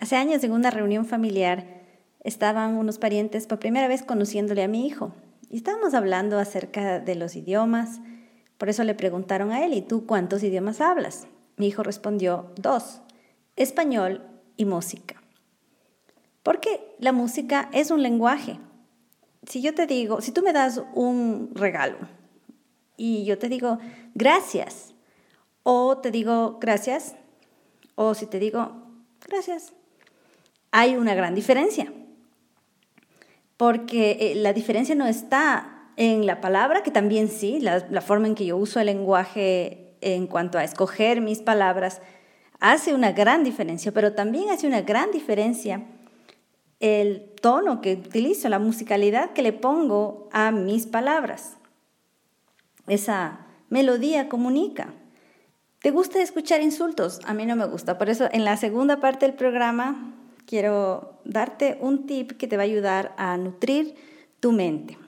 Hace 0.00 0.16
años 0.16 0.42
en 0.44 0.52
una 0.52 0.70
reunión 0.70 1.04
familiar 1.04 1.66
estaban 2.24 2.76
unos 2.76 2.98
parientes 2.98 3.46
por 3.46 3.58
primera 3.58 3.86
vez 3.86 4.02
conociéndole 4.02 4.62
a 4.62 4.68
mi 4.68 4.86
hijo 4.86 5.12
y 5.50 5.58
estábamos 5.58 5.92
hablando 5.92 6.38
acerca 6.38 7.00
de 7.00 7.14
los 7.16 7.36
idiomas. 7.36 8.00
Por 8.56 8.70
eso 8.70 8.82
le 8.82 8.94
preguntaron 8.94 9.52
a 9.52 9.62
él, 9.62 9.74
¿y 9.74 9.82
tú 9.82 10.06
cuántos 10.06 10.42
idiomas 10.42 10.80
hablas? 10.80 11.26
Mi 11.58 11.68
hijo 11.68 11.82
respondió, 11.82 12.50
dos, 12.56 13.02
español 13.56 14.26
y 14.56 14.64
música. 14.64 15.22
Porque 16.42 16.96
la 16.98 17.12
música 17.12 17.68
es 17.74 17.90
un 17.90 18.02
lenguaje. 18.02 18.58
Si 19.46 19.60
yo 19.60 19.74
te 19.74 19.86
digo, 19.86 20.22
si 20.22 20.32
tú 20.32 20.40
me 20.40 20.54
das 20.54 20.82
un 20.94 21.50
regalo 21.52 21.98
y 22.96 23.26
yo 23.26 23.36
te 23.36 23.50
digo 23.50 23.78
gracias, 24.14 24.94
o 25.62 25.98
te 25.98 26.10
digo 26.10 26.58
gracias, 26.58 27.16
o 27.96 28.14
si 28.14 28.24
te 28.24 28.38
digo 28.38 28.86
gracias, 29.28 29.74
hay 30.70 30.96
una 30.96 31.14
gran 31.14 31.34
diferencia. 31.34 31.92
Porque 33.56 34.16
eh, 34.20 34.34
la 34.36 34.52
diferencia 34.52 34.94
no 34.94 35.06
está 35.06 35.92
en 35.96 36.26
la 36.26 36.40
palabra, 36.40 36.82
que 36.82 36.90
también 36.90 37.28
sí, 37.28 37.60
la, 37.60 37.86
la 37.90 38.00
forma 38.00 38.26
en 38.26 38.34
que 38.34 38.46
yo 38.46 38.56
uso 38.56 38.80
el 38.80 38.86
lenguaje 38.86 39.96
en 40.00 40.26
cuanto 40.26 40.58
a 40.58 40.64
escoger 40.64 41.20
mis 41.20 41.40
palabras, 41.40 42.00
hace 42.58 42.94
una 42.94 43.12
gran 43.12 43.44
diferencia, 43.44 43.92
pero 43.92 44.14
también 44.14 44.50
hace 44.50 44.66
una 44.66 44.82
gran 44.82 45.10
diferencia 45.10 45.86
el 46.80 47.30
tono 47.42 47.82
que 47.82 47.92
utilizo, 47.92 48.48
la 48.48 48.58
musicalidad 48.58 49.32
que 49.32 49.42
le 49.42 49.52
pongo 49.52 50.28
a 50.32 50.50
mis 50.50 50.86
palabras. 50.86 51.58
Esa 52.86 53.46
melodía 53.68 54.28
comunica. 54.28 54.94
¿Te 55.80 55.90
gusta 55.90 56.20
escuchar 56.22 56.62
insultos? 56.62 57.20
A 57.24 57.34
mí 57.34 57.46
no 57.46 57.54
me 57.54 57.66
gusta. 57.66 57.98
Por 57.98 58.08
eso 58.08 58.28
en 58.32 58.44
la 58.44 58.56
segunda 58.56 58.98
parte 58.98 59.26
del 59.26 59.34
programa 59.34 60.14
quiero 60.50 61.20
darte 61.24 61.78
un 61.80 62.06
tip 62.06 62.32
que 62.32 62.48
te 62.48 62.56
va 62.56 62.64
a 62.64 62.66
ayudar 62.66 63.14
a 63.16 63.36
nutrir 63.36 63.94
tu 64.40 64.50
mente. 64.50 64.98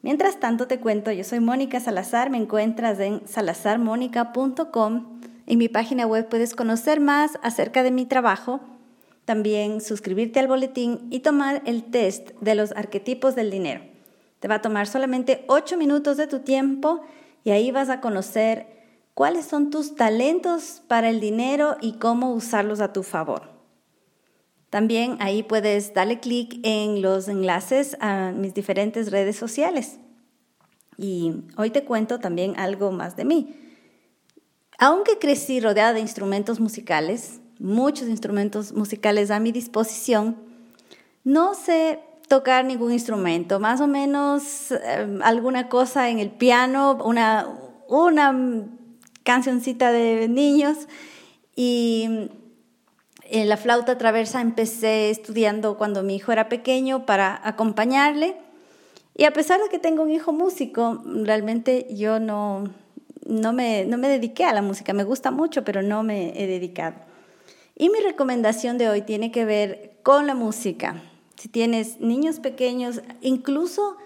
Mientras 0.00 0.40
tanto 0.40 0.66
te 0.66 0.80
cuento, 0.80 1.12
yo 1.12 1.24
soy 1.24 1.40
Mónica 1.40 1.78
Salazar, 1.78 2.30
me 2.30 2.38
encuentras 2.38 2.98
en 3.00 3.20
salazarmónica.com. 3.28 5.20
En 5.46 5.58
mi 5.58 5.68
página 5.68 6.06
web 6.06 6.26
puedes 6.30 6.54
conocer 6.54 7.00
más 7.00 7.38
acerca 7.42 7.82
de 7.82 7.90
mi 7.90 8.06
trabajo 8.06 8.60
también 9.30 9.80
suscribirte 9.80 10.40
al 10.40 10.48
boletín 10.48 11.06
y 11.10 11.20
tomar 11.20 11.62
el 11.64 11.84
test 11.84 12.30
de 12.40 12.56
los 12.56 12.72
arquetipos 12.72 13.36
del 13.36 13.50
dinero. 13.50 13.80
Te 14.40 14.48
va 14.48 14.56
a 14.56 14.60
tomar 14.62 14.88
solamente 14.88 15.44
8 15.46 15.76
minutos 15.76 16.16
de 16.16 16.26
tu 16.26 16.40
tiempo 16.40 17.02
y 17.44 17.50
ahí 17.50 17.70
vas 17.70 17.90
a 17.90 18.00
conocer 18.00 18.66
cuáles 19.14 19.44
son 19.44 19.70
tus 19.70 19.94
talentos 19.94 20.82
para 20.88 21.10
el 21.10 21.20
dinero 21.20 21.76
y 21.80 21.92
cómo 21.98 22.32
usarlos 22.32 22.80
a 22.80 22.92
tu 22.92 23.04
favor. 23.04 23.59
También 24.70 25.16
ahí 25.18 25.42
puedes 25.42 25.92
darle 25.94 26.20
clic 26.20 26.60
en 26.62 27.02
los 27.02 27.28
enlaces 27.28 27.96
a 28.00 28.32
mis 28.32 28.54
diferentes 28.54 29.10
redes 29.10 29.36
sociales. 29.36 29.98
Y 30.96 31.32
hoy 31.56 31.70
te 31.70 31.84
cuento 31.84 32.20
también 32.20 32.58
algo 32.58 32.92
más 32.92 33.16
de 33.16 33.24
mí. 33.24 33.56
Aunque 34.78 35.18
crecí 35.18 35.60
rodeada 35.60 35.92
de 35.92 36.00
instrumentos 36.00 36.60
musicales, 36.60 37.40
muchos 37.58 38.08
instrumentos 38.08 38.72
musicales 38.72 39.30
a 39.30 39.40
mi 39.40 39.50
disposición. 39.50 40.36
No 41.24 41.54
sé 41.54 42.00
tocar 42.28 42.64
ningún 42.64 42.92
instrumento, 42.92 43.58
más 43.58 43.80
o 43.80 43.88
menos 43.88 44.70
eh, 44.70 45.18
alguna 45.22 45.68
cosa 45.68 46.10
en 46.10 46.20
el 46.20 46.30
piano, 46.30 46.96
una, 47.04 47.46
una 47.88 48.68
cancioncita 49.24 49.90
de 49.90 50.28
niños 50.28 50.78
y 51.56 52.30
en 53.30 53.42
eh, 53.42 53.44
la 53.46 53.56
flauta 53.56 53.96
traversa 53.96 54.40
empecé 54.40 55.10
estudiando 55.10 55.78
cuando 55.78 56.02
mi 56.02 56.16
hijo 56.16 56.32
era 56.32 56.48
pequeño 56.48 57.06
para 57.06 57.40
acompañarle. 57.44 58.36
Y 59.16 59.24
a 59.24 59.32
pesar 59.32 59.60
de 59.60 59.68
que 59.68 59.78
tengo 59.78 60.02
un 60.02 60.10
hijo 60.10 60.32
músico, 60.32 61.00
realmente 61.04 61.86
yo 61.90 62.18
no, 62.18 62.64
no, 63.26 63.52
me, 63.52 63.84
no 63.84 63.98
me 63.98 64.08
dediqué 64.08 64.44
a 64.44 64.52
la 64.52 64.62
música. 64.62 64.92
Me 64.92 65.04
gusta 65.04 65.30
mucho, 65.30 65.62
pero 65.62 65.80
no 65.82 66.02
me 66.02 66.32
he 66.42 66.46
dedicado. 66.46 66.96
Y 67.76 67.88
mi 67.90 68.00
recomendación 68.00 68.78
de 68.78 68.88
hoy 68.88 69.02
tiene 69.02 69.30
que 69.30 69.44
ver 69.44 69.98
con 70.02 70.26
la 70.26 70.34
música. 70.34 71.02
Si 71.36 71.48
tienes 71.48 72.00
niños 72.00 72.40
pequeños, 72.40 73.00
incluso 73.20 73.96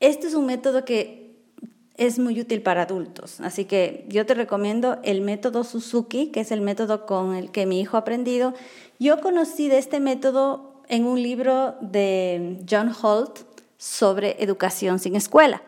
este 0.00 0.26
es 0.26 0.34
un 0.34 0.46
método 0.46 0.84
que 0.84 1.23
es 1.96 2.18
muy 2.18 2.40
útil 2.40 2.62
para 2.62 2.82
adultos. 2.82 3.40
Así 3.40 3.64
que 3.64 4.04
yo 4.08 4.26
te 4.26 4.34
recomiendo 4.34 4.98
el 5.04 5.20
método 5.20 5.64
Suzuki, 5.64 6.28
que 6.28 6.40
es 6.40 6.50
el 6.50 6.60
método 6.60 7.06
con 7.06 7.34
el 7.34 7.50
que 7.50 7.66
mi 7.66 7.80
hijo 7.80 7.96
ha 7.96 8.00
aprendido. 8.00 8.54
Yo 8.98 9.20
conocí 9.20 9.68
de 9.68 9.78
este 9.78 10.00
método 10.00 10.82
en 10.88 11.06
un 11.06 11.22
libro 11.22 11.76
de 11.80 12.58
John 12.68 12.92
Holt 13.00 13.40
sobre 13.78 14.42
educación 14.42 14.98
sin 14.98 15.16
escuela. 15.16 15.62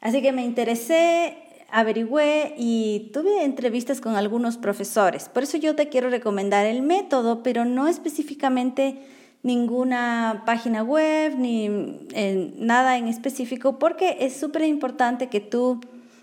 Así 0.00 0.22
que 0.22 0.32
me 0.32 0.44
interesé 0.44 1.44
averigüé 1.70 2.54
y 2.56 3.10
tuve 3.12 3.44
entrevistas 3.44 4.00
con 4.00 4.16
algunos 4.16 4.56
profesores. 4.56 5.28
Por 5.28 5.42
eso 5.42 5.58
yo 5.58 5.74
te 5.74 5.88
quiero 5.88 6.10
recomendar 6.10 6.66
el 6.66 6.82
método, 6.82 7.42
pero 7.42 7.64
no 7.64 7.88
específicamente 7.88 8.98
ninguna 9.42 10.42
página 10.46 10.82
web 10.82 11.34
ni 11.36 11.66
eh, 12.12 12.52
nada 12.56 12.98
en 12.98 13.08
específico, 13.08 13.78
porque 13.78 14.18
es 14.20 14.38
súper 14.38 14.62
importante 14.62 15.28
que 15.28 15.40
tú 15.40 15.80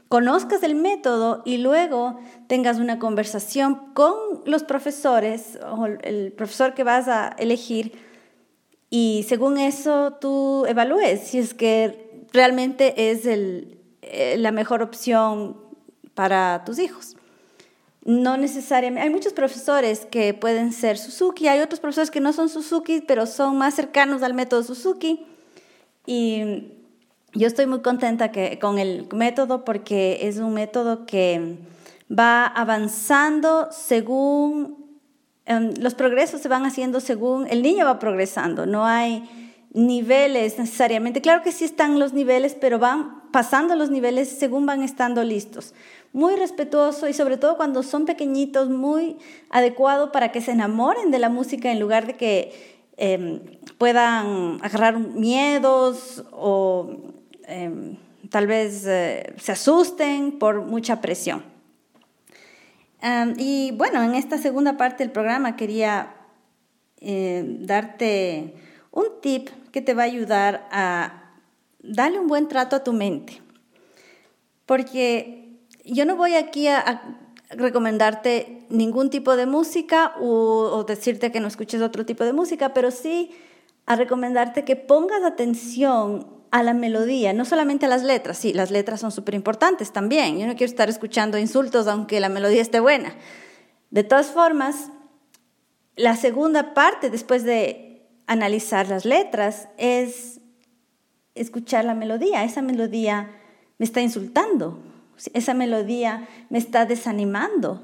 conozcas 0.10 0.64
el 0.64 0.76
método 0.76 1.42
y 1.46 1.58
luego 1.58 2.20
tengas 2.48 2.78
una 2.78 3.00
conversación 3.00 3.94
con 3.94 4.14
los 4.46 4.64
profesores 4.64 5.60
o 5.70 5.86
el 5.86 6.32
profesor 6.34 6.74
que 6.74 6.84
vas 6.84 7.08
a 7.08 7.30
elegir 7.40 7.94
y 8.90 9.26
según 9.28 9.58
eso 9.58 10.14
tú 10.22 10.66
evalúes 10.68 11.22
si 11.22 11.40
es 11.40 11.54
que 11.54 12.26
realmente 12.32 13.12
es 13.12 13.26
el, 13.26 13.80
eh, 14.02 14.36
la 14.38 14.52
mejor 14.52 14.82
opción 14.82 15.58
para 16.14 16.64
tus 16.66 16.80
hijos. 16.80 17.18
No 18.06 18.38
necesariamente, 18.38 19.02
hay 19.02 19.10
muchos 19.10 19.34
profesores 19.34 20.06
que 20.06 20.36
pueden 20.36 20.72
ser 20.72 21.00
Suzuki, 21.00 21.48
hay 21.48 21.60
otros 21.62 21.80
profesores 21.80 22.12
que 22.12 22.20
no 22.20 22.34
son 22.34 22.50
Suzuki, 22.50 23.02
pero 23.02 23.26
son 23.26 23.58
más 23.58 23.74
cercanos 23.74 24.22
al 24.22 24.36
método 24.36 24.62
Suzuki. 24.62 25.26
Y 26.06 26.72
yo 27.34 27.48
estoy 27.48 27.66
muy 27.66 27.82
contenta 27.82 28.32
con 28.62 28.78
el 28.78 29.08
método 29.12 29.66
porque 29.66 30.20
es 30.22 30.38
un 30.38 30.54
método 30.54 31.08
que 31.08 31.58
va 32.08 32.46
avanzando 32.46 33.70
según, 33.72 35.00
em, 35.48 35.74
los 35.80 35.96
progresos 35.96 36.42
se 36.42 36.48
van 36.48 36.64
haciendo 36.64 37.00
según 37.00 37.48
el 37.50 37.64
niño 37.64 37.86
va 37.86 37.98
progresando, 37.98 38.68
no 38.68 38.86
hay 38.86 39.28
niveles 39.74 40.60
necesariamente. 40.60 41.22
Claro 41.22 41.42
que 41.44 41.52
sí 41.52 41.66
están 41.66 42.00
los 42.00 42.14
niveles, 42.14 42.56
pero 42.56 42.78
van 42.78 43.24
pasando 43.36 43.76
los 43.76 43.90
niveles 43.90 44.30
según 44.30 44.66
van 44.66 44.82
estando 44.82 45.22
listos. 45.22 45.74
Muy 46.14 46.38
respetuoso 46.38 47.10
y 47.10 47.14
sobre 47.14 47.36
todo 47.36 47.58
cuando 47.58 47.84
son 47.84 48.06
pequeñitos, 48.06 48.70
muy 48.70 49.18
adecuado 49.50 50.14
para 50.14 50.32
que 50.32 50.40
se 50.40 50.52
enamoren 50.52 51.12
de 51.12 51.20
la 51.20 51.28
música 51.28 51.70
en 51.70 51.82
lugar 51.82 52.08
de 52.08 52.14
que 52.14 52.78
em, 52.96 53.42
puedan 53.78 54.60
agarrar 54.62 54.98
miedos 54.98 56.24
o 56.32 57.12
em, 57.46 57.98
tal 58.30 58.48
vez 58.48 58.86
eh, 58.88 59.34
se 59.38 59.52
asusten 59.52 60.40
por 60.40 60.62
mucha 60.62 61.02
presión. 61.02 61.44
y 63.36 63.72
bueno, 63.72 64.02
en 64.02 64.16
esta 64.16 64.38
segunda 64.38 64.78
parte 64.78 65.04
del 65.04 65.12
programa 65.12 65.58
quería 65.58 66.16
eh, 67.02 67.44
darte 67.60 68.54
un 68.92 69.08
tip 69.22 69.50
que 69.74 69.82
te 69.82 69.94
va 69.94 70.04
a 70.04 70.06
ayudar 70.06 70.70
a 70.72 71.25
darle 71.88 72.20
un 72.20 72.28
buen 72.28 72.48
trato 72.48 72.76
a 72.76 72.84
tu 72.84 72.94
mente. 72.94 73.42
Porque 74.66 75.60
yo 75.84 76.06
no 76.06 76.16
voy 76.16 76.36
aquí 76.36 76.68
a, 76.68 77.22
recomendarte 77.50 78.66
ningún 78.70 79.12
tipo 79.12 79.36
de 79.36 79.46
música 79.46 80.16
o, 80.20 80.84
decirte 80.84 81.32
que 81.32 81.40
no 81.40 81.48
escuches 81.48 81.82
otro 81.82 82.06
tipo 82.06 82.24
de 82.24 82.34
música, 82.34 82.74
pero 82.74 82.92
sí 82.92 83.32
a 83.86 83.96
recomendarte 83.96 84.66
que 84.66 84.76
pongas 84.76 85.24
atención 85.24 86.28
a 86.50 86.64
la 86.64 86.74
melodía, 86.74 87.34
no 87.34 87.46
solamente 87.46 87.86
a 87.86 87.90
las 87.90 88.04
letras. 88.04 88.38
Sí, 88.38 88.52
las 88.52 88.72
letras 88.72 89.02
son 89.02 89.12
súper 89.12 89.36
importantes 89.36 89.92
también. 89.92 90.40
Yo 90.40 90.48
no 90.48 90.56
quiero 90.56 90.72
estar 90.72 90.90
escuchando 90.90 91.38
insultos 91.38 91.88
aunque 91.88 92.20
la 92.20 92.30
melodía 92.30 92.62
esté 92.62 92.80
buena. 92.80 93.14
De 93.92 94.04
todas 94.04 94.28
formas, 94.28 94.90
la 95.96 96.16
segunda 96.16 96.74
parte, 96.74 97.10
después 97.10 97.44
de 97.44 98.08
analizar 98.26 98.88
las 98.88 99.06
letras 99.06 99.70
es 99.78 100.42
escuchar 101.36 101.86
la 101.86 101.94
melodía. 101.94 102.44
Esa 102.44 102.62
melodía 102.62 103.30
me 103.78 103.86
está 103.86 104.02
insultando, 104.02 104.80
esa 105.34 105.54
melodía 105.54 106.28
me 106.50 106.58
está 106.58 106.86
desanimando. 106.86 107.84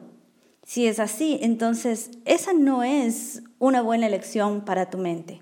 Si 0.65 0.87
es 0.87 0.99
así, 0.99 1.39
entonces 1.41 2.11
esa 2.25 2.53
no 2.53 2.83
es 2.83 3.43
una 3.59 3.81
buena 3.81 4.07
elección 4.07 4.61
para 4.61 4.89
tu 4.89 4.97
mente. 4.97 5.41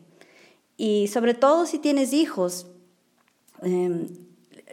Y 0.76 1.08
sobre 1.08 1.34
todo 1.34 1.66
si 1.66 1.78
tienes 1.78 2.14
hijos, 2.14 2.68
em, 3.62 4.08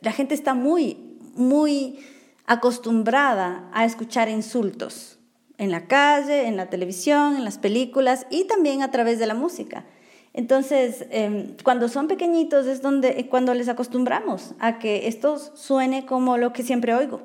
la 0.00 0.12
gente 0.12 0.35
está 0.35 0.55
muy, 0.55 1.19
muy 1.35 1.99
acostumbrada 2.47 3.69
a 3.73 3.85
escuchar 3.85 4.29
insultos. 4.29 5.12
en 5.59 5.71
la 5.71 5.87
calle, 5.87 6.49
en 6.49 6.56
la 6.56 6.69
televisión, 6.69 7.37
en 7.37 7.44
las 7.44 7.59
películas 7.59 8.27
y 8.31 8.44
también 8.44 8.83
a 8.83 8.91
través 8.91 9.19
de 9.19 9.27
la 9.27 9.35
música. 9.35 9.87
Entonces, 10.37 11.06
em, 11.11 11.56
cuando 11.65 11.88
son 11.88 12.09
pequeñitos 12.09 12.67
es 12.67 12.83
donde, 12.83 13.19
eh, 13.19 13.27
cuando 13.27 13.55
les 13.55 13.71
acostumbramos 13.71 14.53
a 14.59 14.79
que 14.79 15.09
esto 15.09 15.38
suene 15.38 16.05
como 16.05 16.37
lo 16.37 16.53
que 16.53 16.62
siempre 16.62 16.94
oigo. 16.94 17.23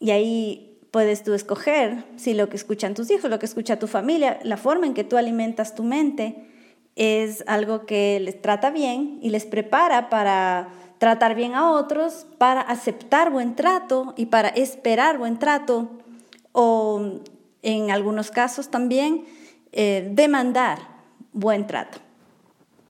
Y 0.00 0.10
ahí 0.10 0.80
puedes 0.90 1.22
tú 1.22 1.34
escoger 1.34 2.04
si 2.16 2.34
lo 2.34 2.48
que 2.48 2.56
escuchan 2.56 2.94
tus 2.94 3.12
hijos, 3.12 3.30
lo 3.30 3.38
que 3.38 3.46
escucha 3.46 3.78
tu 3.78 3.86
familia, 3.86 4.40
la 4.42 4.56
forma 4.56 4.86
en 4.86 4.92
que 4.92 5.04
tú 5.04 5.16
alimentas 5.16 5.76
tu 5.76 5.84
mente 5.84 6.48
es 6.96 7.44
algo 7.46 7.86
que 7.86 8.18
les 8.18 8.42
trata 8.42 8.70
bien 8.70 9.20
y 9.22 9.30
les 9.30 9.46
prepara 9.46 10.10
para 10.10 10.68
tratar 10.98 11.36
bien 11.36 11.54
a 11.54 11.70
otros, 11.70 12.26
para 12.38 12.60
aceptar 12.60 13.30
buen 13.30 13.54
trato 13.54 14.14
y 14.16 14.26
para 14.26 14.48
esperar 14.48 15.16
buen 15.16 15.38
trato 15.38 15.90
o 16.50 17.20
en 17.62 17.92
algunos 17.92 18.32
casos 18.32 18.68
también 18.68 19.24
eh, 19.70 20.10
demandar 20.12 20.91
buen 21.32 21.66
trato. 21.66 22.11